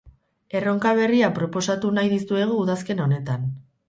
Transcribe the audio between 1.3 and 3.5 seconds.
proposatu nahi dizuegu udazken honetan.